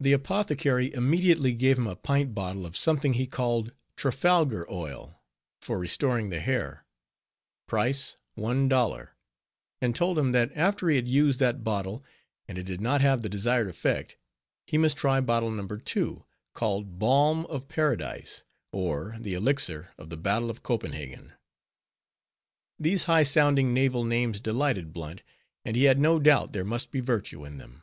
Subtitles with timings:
[0.00, 5.20] The apothecary immediately gave him a pint bottle of something he called "Trafalgar Oil
[5.60, 6.86] for restoring the hair,"
[7.66, 9.14] price one dollar;
[9.82, 12.02] and told him that after he had used that bottle,
[12.48, 14.16] and it did not have the desired effect,
[14.66, 15.66] he must try bottle No.
[15.66, 16.24] 2,
[16.54, 21.34] called "Balm of Paradise, or the Elixir of the Battle of Copenhagen."
[22.78, 25.22] These high sounding naval names delighted Blunt,
[25.62, 27.82] and he had no doubt there must be virtue in them.